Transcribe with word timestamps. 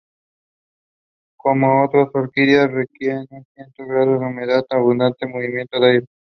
Como 1.37 1.83
otras 1.85 2.07
orquídeas, 2.15 2.71
requieren 2.71 3.27
un 3.29 3.45
cierto 3.53 3.85
grado 3.85 4.13
de 4.17 4.25
humedad 4.25 4.65
y 4.67 4.75
abundante 4.75 5.27
movimiento 5.27 5.79
de 5.79 5.91
aire. 5.91 6.05